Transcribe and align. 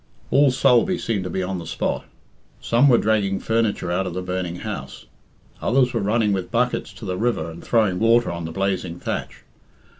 All 0.31 0.49
Sulby 0.49 0.97
seemed 0.97 1.23
to 1.25 1.29
be 1.29 1.43
on 1.43 1.59
the 1.59 1.67
spot. 1.67 2.05
Some 2.59 2.89
were 2.89 2.97
dragging 2.97 3.39
furniture 3.39 3.91
out 3.91 4.07
of 4.07 4.15
the 4.15 4.21
burning 4.23 4.55
house; 4.55 5.05
others 5.61 5.93
were 5.93 6.01
running 6.01 6.33
with 6.33 6.49
buckets 6.49 6.91
to 6.93 7.05
the 7.05 7.17
river 7.19 7.51
and 7.51 7.63
throwing 7.63 7.99
water 7.99 8.31
on 8.31 8.45
the 8.45 8.51
blazing 8.51 8.99
thatch. 8.99 9.43